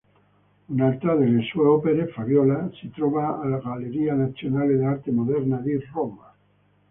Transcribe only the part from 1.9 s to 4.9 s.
"Fabiola", si trova al Galleria nazionale